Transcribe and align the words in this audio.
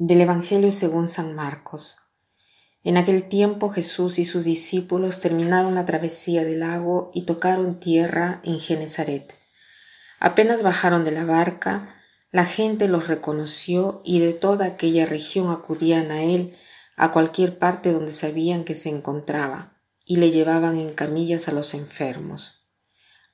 Del 0.00 0.20
Evangelio 0.20 0.70
según 0.70 1.08
San 1.08 1.34
Marcos. 1.34 1.96
En 2.84 2.96
aquel 2.96 3.28
tiempo 3.28 3.68
Jesús 3.68 4.20
y 4.20 4.24
sus 4.24 4.44
discípulos 4.44 5.18
terminaron 5.18 5.74
la 5.74 5.86
travesía 5.86 6.44
del 6.44 6.60
lago 6.60 7.10
y 7.12 7.22
tocaron 7.22 7.80
tierra 7.80 8.40
en 8.44 8.60
Genezaret. 8.60 9.34
Apenas 10.20 10.62
bajaron 10.62 11.04
de 11.04 11.10
la 11.10 11.24
barca, 11.24 11.96
la 12.30 12.44
gente 12.44 12.86
los 12.86 13.08
reconoció 13.08 14.00
y 14.04 14.20
de 14.20 14.34
toda 14.34 14.66
aquella 14.66 15.04
región 15.04 15.50
acudían 15.50 16.12
a 16.12 16.22
él 16.22 16.56
a 16.96 17.10
cualquier 17.10 17.58
parte 17.58 17.92
donde 17.92 18.12
sabían 18.12 18.62
que 18.62 18.76
se 18.76 18.90
encontraba, 18.90 19.72
y 20.04 20.18
le 20.18 20.30
llevaban 20.30 20.78
en 20.78 20.94
camillas 20.94 21.48
a 21.48 21.52
los 21.52 21.74
enfermos. 21.74 22.60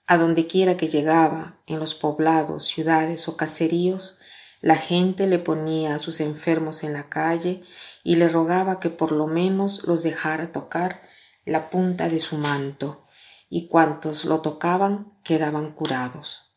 A 0.07 0.17
donde 0.17 0.47
quiera 0.47 0.79
que 0.79 0.89
llegaba, 0.89 1.59
en 1.67 1.79
los 1.79 1.95
poblados, 1.95 2.65
ciudades 2.65 3.29
o 3.29 3.37
caseríos, 3.37 4.19
la 4.65 4.77
gente 4.77 5.27
le 5.27 5.39
ponía 5.39 5.95
a 5.95 5.99
sus 5.99 6.21
enfermos 6.21 6.85
en 6.85 6.95
la 6.95 7.11
calle 7.11 7.63
y 8.03 8.17
le 8.17 8.31
rogaba 8.31 8.81
que 8.81 8.89
por 8.89 9.13
lo 9.13 9.27
menos 9.27 9.83
los 9.85 10.03
dejara 10.03 10.53
tocar 10.53 11.03
la 11.45 11.69
punta 11.69 12.09
de 12.09 12.19
su 12.19 12.39
manto, 12.39 13.05
y 13.51 13.69
cuantos 13.69 14.25
lo 14.25 14.41
tocaban 14.41 15.07
quedaban 15.23 15.73
curados. 15.73 16.51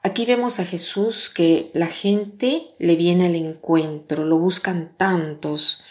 Aquí 0.00 0.26
vemos 0.26 0.60
a 0.60 0.64
Jesús 0.64 1.28
que 1.28 1.72
la 1.74 1.88
gente 1.88 2.68
le 2.78 2.94
viene 2.94 3.26
al 3.26 3.34
encuentro, 3.34 4.24
lo 4.24 4.38
buscan 4.38 4.96
tantos, 4.96 5.82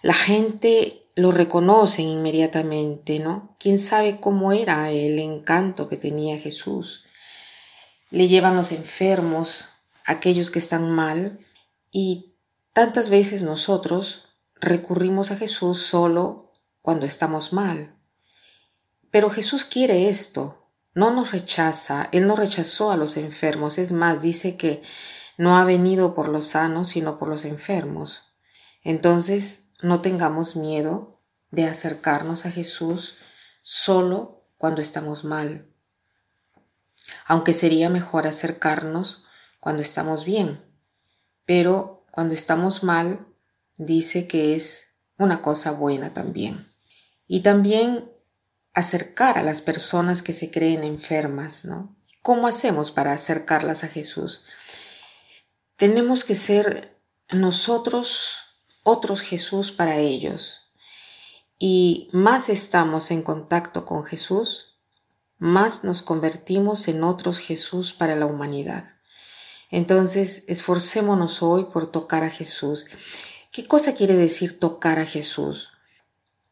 la 0.00 0.14
gente 0.14 1.06
lo 1.16 1.32
reconocen 1.32 2.06
inmediatamente, 2.06 3.18
¿no? 3.18 3.54
¿Quién 3.60 3.78
sabe 3.78 4.20
cómo 4.20 4.52
era 4.52 4.90
el 4.90 5.18
encanto 5.18 5.86
que 5.86 5.98
tenía 5.98 6.38
Jesús? 6.38 7.04
Le 8.10 8.26
llevan 8.28 8.56
los 8.56 8.72
enfermos, 8.72 9.68
aquellos 10.04 10.50
que 10.50 10.58
están 10.58 10.90
mal, 10.90 11.38
y 11.90 12.34
tantas 12.72 13.08
veces 13.08 13.42
nosotros 13.42 14.24
recurrimos 14.56 15.30
a 15.30 15.36
Jesús 15.36 15.82
solo 15.82 16.52
cuando 16.82 17.06
estamos 17.06 17.52
mal. 17.52 17.94
Pero 19.10 19.30
Jesús 19.30 19.64
quiere 19.64 20.08
esto, 20.08 20.68
no 20.94 21.10
nos 21.12 21.32
rechaza, 21.32 22.08
Él 22.12 22.26
no 22.26 22.36
rechazó 22.36 22.90
a 22.90 22.96
los 22.96 23.16
enfermos, 23.16 23.78
es 23.78 23.92
más, 23.92 24.22
dice 24.22 24.56
que 24.56 24.82
no 25.38 25.56
ha 25.56 25.64
venido 25.64 26.14
por 26.14 26.28
los 26.28 26.48
sanos, 26.48 26.90
sino 26.90 27.18
por 27.18 27.28
los 27.28 27.44
enfermos. 27.44 28.22
Entonces, 28.82 29.68
no 29.82 30.00
tengamos 30.00 30.56
miedo 30.56 31.18
de 31.50 31.66
acercarnos 31.66 32.44
a 32.44 32.50
Jesús 32.50 33.16
solo 33.62 34.44
cuando 34.58 34.80
estamos 34.80 35.24
mal 35.24 35.69
aunque 37.26 37.54
sería 37.54 37.88
mejor 37.88 38.26
acercarnos 38.26 39.24
cuando 39.60 39.82
estamos 39.82 40.24
bien. 40.24 40.64
Pero 41.44 42.04
cuando 42.10 42.34
estamos 42.34 42.82
mal, 42.82 43.26
dice 43.76 44.26
que 44.26 44.54
es 44.54 44.88
una 45.16 45.42
cosa 45.42 45.70
buena 45.70 46.12
también. 46.12 46.72
Y 47.26 47.40
también 47.40 48.10
acercar 48.72 49.38
a 49.38 49.42
las 49.42 49.62
personas 49.62 50.22
que 50.22 50.32
se 50.32 50.50
creen 50.50 50.84
enfermas, 50.84 51.64
¿no? 51.64 51.96
¿Cómo 52.22 52.46
hacemos 52.46 52.90
para 52.90 53.12
acercarlas 53.12 53.84
a 53.84 53.88
Jesús? 53.88 54.42
Tenemos 55.76 56.24
que 56.24 56.34
ser 56.34 57.00
nosotros 57.30 58.36
otros 58.82 59.20
Jesús 59.20 59.70
para 59.70 59.96
ellos. 59.96 60.70
Y 61.58 62.08
más 62.12 62.48
estamos 62.48 63.10
en 63.10 63.22
contacto 63.22 63.84
con 63.84 64.04
Jesús, 64.04 64.69
más 65.40 65.82
nos 65.84 66.02
convertimos 66.02 66.86
en 66.86 67.02
otros 67.02 67.38
Jesús 67.38 67.92
para 67.92 68.14
la 68.14 68.26
humanidad. 68.26 68.84
Entonces, 69.70 70.44
esforcémonos 70.46 71.42
hoy 71.42 71.64
por 71.64 71.90
tocar 71.90 72.22
a 72.22 72.30
Jesús. 72.30 72.86
¿Qué 73.50 73.66
cosa 73.66 73.94
quiere 73.94 74.16
decir 74.16 74.58
tocar 74.58 74.98
a 74.98 75.06
Jesús? 75.06 75.70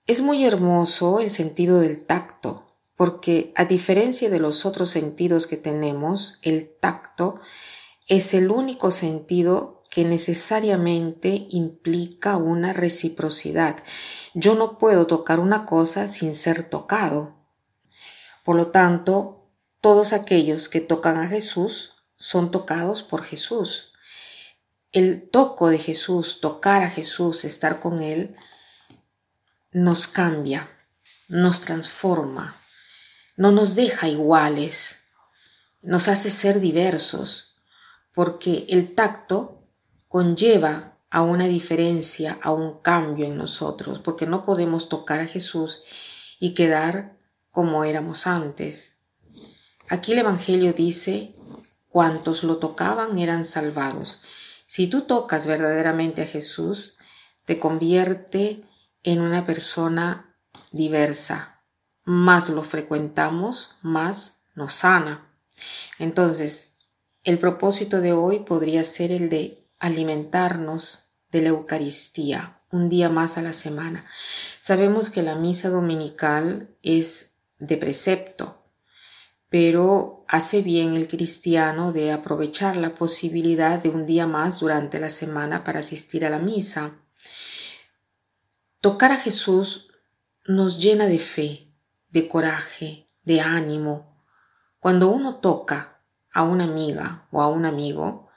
Es 0.06 0.22
muy 0.22 0.44
hermoso 0.44 1.21
el 1.21 1.28
sentido 1.28 1.81
del 1.81 2.04
tacto, 2.06 2.78
porque 2.97 3.53
a 3.56 3.66
diferencia 3.66 4.31
de 4.31 4.41
los 4.41 4.65
otros 4.65 4.91
sentidos 4.91 5.47
que 5.47 5.59
tenemos, 5.59 6.38
el 6.43 6.75
tacto 6.81 7.41
es 8.06 8.32
el 8.32 8.50
único 8.50 8.91
sentido 8.91 9.84
que 9.91 10.04
necesariamente 10.04 11.47
implica 11.50 12.38
una 12.38 12.72
reciprocidad. 12.72 13.77
Yo 14.32 14.54
no 14.54 14.78
puedo 14.78 15.06
tocar 15.06 15.41
una 15.41 15.66
cosa 15.66 16.09
sin 16.09 16.34
ser 16.34 16.71
tocado. 16.71 17.38
Por 18.48 18.56
lo 18.56 18.69
tanto, 18.69 19.47
todos 19.82 20.14
aquellos 20.14 20.70
que 20.70 20.81
tocan 20.81 21.19
a 21.19 21.28
Jesús 21.28 21.97
son 22.16 22.50
tocados 22.50 23.03
por 23.03 23.22
Jesús. 23.22 23.92
El 24.91 25.28
toco 25.28 25.69
de 25.69 25.78
Jesús, 25.78 26.41
tocar 26.41 26.82
a 26.82 26.88
Jesús, 26.88 27.44
estar 27.44 27.78
con 27.78 28.00
Él, 28.00 28.36
nos 29.70 30.06
cambia, 30.06 30.70
nos 31.28 31.60
transforma, 31.60 32.56
no 33.36 33.53
nos 33.53 33.75
deja 33.75 34.09
iguales, 34.09 35.00
nos 35.82 36.09
hace 36.09 36.30
ser 36.30 36.59
diversos, 36.59 37.54
porque 38.15 38.65
el 38.70 38.94
tacto 38.94 39.59
conlleva 40.09 40.97
a 41.10 41.20
una 41.20 41.44
diferencia, 41.44 42.38
a 42.42 42.53
un 42.53 42.80
cambio 42.80 43.26
en 43.26 43.36
nosotros, 43.36 43.98
porque 43.98 44.25
no 44.25 44.42
podemos 44.47 44.88
tocar 44.88 45.20
a 45.20 45.26
Jesús 45.26 45.82
y 46.41 46.54
quedar 46.54 47.17
como 47.50 47.84
éramos 47.84 48.26
antes. 48.26 48.97
Aquí 49.88 50.12
el 50.12 50.19
Evangelio 50.19 50.72
dice, 50.72 51.34
cuantos 51.88 52.44
lo 52.44 52.59
tocaban 52.59 53.19
eran 53.19 53.44
salvados. 53.44 54.20
Si 54.66 54.86
tú 54.86 55.03
tocas 55.03 55.47
verdaderamente 55.47 56.22
a 56.22 56.26
Jesús, 56.26 56.98
te 57.44 57.59
convierte 57.59 58.64
en 59.03 59.20
una 59.20 59.47
persona 59.47 60.36
diversa. 60.72 61.62
Más 62.04 62.50
lo 62.50 62.62
frecuentamos, 62.62 63.76
más 63.80 64.42
nos 64.54 64.75
sana. 64.75 65.32
Entonces, 65.98 66.69
el 67.25 67.38
propósito 67.38 68.00
de 68.00 68.12
hoy 68.12 68.41
podría 68.41 68.84
ser 68.84 69.12
el 69.12 69.28
de 69.28 69.66
alimentarnos 69.78 71.10
de 71.30 71.42
la 71.42 71.48
Eucaristía 71.48 72.60
un 72.70 72.88
día 72.88 73.09
más 73.09 73.38
a 73.38 73.42
la 73.42 73.53
semana. 73.53 74.04
Sabemos 74.59 75.10
que 75.10 75.22
la 75.22 75.34
misa 75.34 75.70
dominical 75.70 76.69
es 76.82 77.38
de 77.58 77.76
precepto, 77.76 78.64
pero 79.48 80.24
hace 80.28 80.62
bien 80.62 80.94
el 80.94 81.08
cristiano 81.08 81.92
de 81.92 82.12
aprovechar 82.12 82.76
la 82.76 82.94
posibilidad 82.94 83.82
de 83.82 83.88
un 83.88 84.06
día 84.06 84.26
más 84.26 84.60
durante 84.60 85.00
la 85.00 85.10
semana 85.10 85.64
para 85.64 85.80
asistir 85.80 86.24
a 86.24 86.30
la 86.30 86.38
misa. 86.38 86.98
Tocar 88.80 89.12
a 89.12 89.16
Jesús 89.16 89.88
nos 90.47 90.80
llena 90.80 91.06
de 91.06 91.18
fe, 91.18 91.74
de 92.10 92.28
coraje, 92.28 93.06
de 93.22 93.41
ánimo. 93.41 94.24
Cuando 94.80 95.08
uno 95.08 95.36
toca 95.36 96.02
a 96.32 96.42
una 96.42 96.64
amiga 96.64 97.26
o 97.30 97.42
a 97.42 97.48
un 97.48 97.64
amigo, 97.64 98.28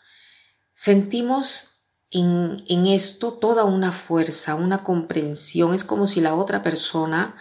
sentimos 0.73 1.81
en, 2.09 2.57
en, 2.67 2.87
esto 2.87 3.33
toda 3.33 3.63
una 3.63 3.91
fuerza, 3.91 4.55
una 4.55 4.83
comprensión. 4.83 5.73
Es 5.73 5.83
como 5.83 6.07
si 6.07 6.19
la 6.19 6.35
otra 6.35 6.63
persona 6.63 7.37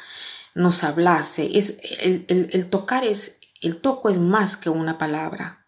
nos 0.60 0.84
hablase. 0.84 1.56
Es, 1.58 1.78
el, 2.00 2.26
el, 2.28 2.68
tocar 2.68 3.04
es, 3.04 3.38
el 3.60 3.78
toco 3.78 4.10
es 4.10 4.18
más 4.18 4.56
que 4.56 4.70
una 4.70 4.98
palabra. 4.98 5.66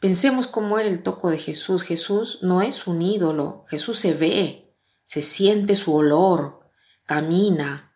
Pensemos 0.00 0.46
cómo 0.46 0.78
era 0.78 0.88
el 0.88 1.02
toco 1.02 1.30
de 1.30 1.38
Jesús. 1.38 1.82
Jesús 1.82 2.38
no 2.42 2.62
es 2.62 2.86
un 2.86 3.02
ídolo, 3.02 3.66
Jesús 3.68 3.98
se 3.98 4.14
ve, 4.14 4.74
se 5.04 5.22
siente 5.22 5.76
su 5.76 5.94
olor, 5.94 6.60
camina. 7.04 7.94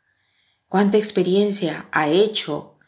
Cuánta 0.69 0.99
experiencia 0.99 1.88
ha 1.90 2.08
hecho 2.08 2.78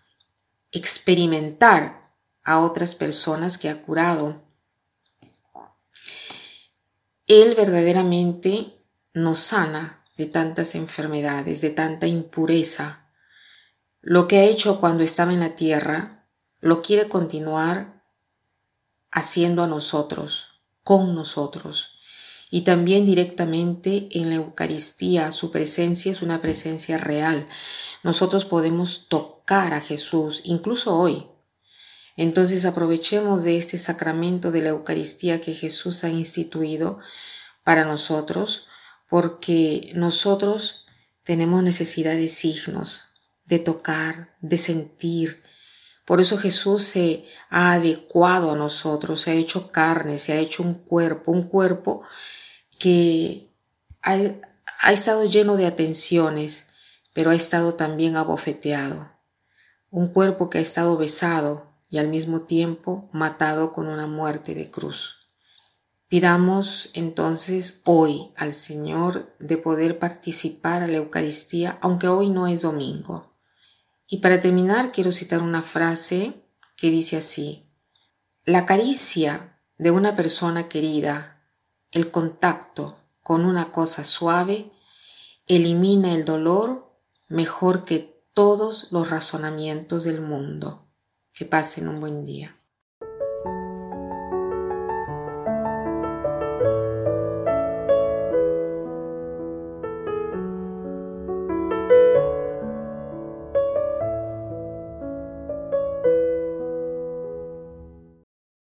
experimentar 0.70 2.12
a 2.44 2.61
otras 2.61 2.94
personas 2.94 3.56
que 3.56 3.70
ha 3.70 3.81
curado. 3.82 4.43
Él 7.26 7.55
verdaderamente 7.55 8.85
nos 9.14 9.38
sana 9.38 10.05
de 10.17 10.26
tantas 10.26 10.75
enfermedades, 10.75 11.61
de 11.62 11.70
tanta 11.70 12.06
impureza. 12.06 13.06
Lo 14.08 14.29
que 14.29 14.38
ha 14.38 14.44
hecho 14.44 14.79
cuando 14.79 15.03
estaba 15.03 15.32
en 15.32 15.41
la 15.41 15.56
tierra, 15.56 16.29
lo 16.61 16.81
quiere 16.81 17.08
continuar 17.08 18.05
haciendo 19.11 19.64
a 19.64 19.67
nosotros, 19.67 20.62
con 20.85 21.17
nosotros. 21.17 21.99
Y 22.49 22.61
también 22.61 23.05
directamente 23.05 24.06
en 24.12 24.29
la 24.29 24.37
Eucaristía, 24.37 25.32
su 25.32 25.50
presencia 25.50 26.12
es 26.12 26.23
una 26.23 26.41
presencia 26.41 26.99
real. 26.99 27.49
Nosotros 28.05 28.44
podemos 28.44 29.08
tocar 29.08 29.75
a 29.75 29.81
Jesús, 29.81 30.41
incluso 30.44 30.97
hoy. 30.97 31.26
Entonces 32.17 32.64
aprovechemos 32.64 33.43
de 33.43 33.56
este 33.56 33.76
sacramento 33.76 34.52
de 34.52 34.62
la 34.62 34.69
Eucaristía 34.69 35.41
que 35.41 35.52
Jesús 35.52 36.05
ha 36.05 36.11
instituido 36.11 37.00
para 37.64 37.85
nosotros 37.85 38.69
porque 39.11 39.91
nosotros 39.97 40.87
tenemos 41.25 41.64
necesidad 41.64 42.14
de 42.14 42.29
signos, 42.29 43.02
de 43.46 43.58
tocar, 43.58 44.37
de 44.40 44.58
sentir, 44.58 45.43
Por 46.04 46.20
eso 46.20 46.38
Jesús 46.38 46.84
se 46.84 47.25
ha 47.50 47.72
adecuado 47.72 48.52
a 48.52 48.56
nosotros, 48.56 49.22
se 49.22 49.32
ha 49.32 49.34
hecho 49.34 49.72
carne, 49.72 50.19
se 50.19 50.32
ha 50.32 50.37
hecho 50.37 50.62
un 50.62 50.75
cuerpo, 50.75 51.32
un 51.32 51.48
cuerpo 51.48 52.02
que 52.78 53.50
ha, 54.02 54.16
ha 54.81 54.93
estado 54.93 55.25
lleno 55.25 55.56
de 55.56 55.66
atenciones, 55.66 56.69
pero 57.12 57.31
ha 57.31 57.34
estado 57.34 57.75
también 57.75 58.16
abofeteado. 58.16 59.10
Un 59.90 60.06
cuerpo 60.06 60.49
que 60.49 60.58
ha 60.58 60.60
estado 60.60 60.96
besado 60.96 61.72
y 61.88 61.99
al 61.99 62.06
mismo 62.06 62.42
tiempo 62.42 63.08
matado 63.12 63.72
con 63.72 63.88
una 63.88 64.06
muerte 64.06 64.54
de 64.54 64.70
cruz. 64.70 65.26
Pidamos 66.08 66.90
entonces 66.94 67.81
hoy 67.84 68.32
al 68.37 68.54
Señor 68.54 69.34
de 69.40 69.56
poder 69.56 69.99
participar 69.99 70.84
a 70.84 70.87
la 70.87 70.99
Eucaristía, 70.99 71.78
aunque 71.81 72.06
hoy 72.06 72.31
no 72.31 72.46
es 72.46 72.62
domingo. 72.62 73.36
Y 74.08 74.19
para 74.19 74.41
terminar 74.41 74.93
quiero 74.93 75.12
citar 75.12 75.43
una 75.43 75.62
frase 75.62 76.43
que 76.76 76.91
dice 76.91 77.17
así, 77.17 77.67
la 78.44 78.64
caricia 78.64 79.61
de 79.79 79.91
una 79.91 80.14
persona 80.14 80.69
querida, 80.69 81.43
el 81.91 82.11
contacto 82.11 83.00
con 83.23 83.44
una 83.44 83.73
cosa 83.73 84.05
suave, 84.05 84.70
elimina 85.47 86.14
el 86.14 86.25
dolor 86.25 86.97
mejor 87.29 87.85
que 87.85 88.23
todos 88.35 88.93
los 88.93 89.11
razonamientos 89.11 90.05
del 90.05 90.20
mundo. 90.20 90.87
Que 91.32 91.44
pasen 91.44 91.88
un 91.88 92.00
buen 92.00 92.25
día. 92.25 92.59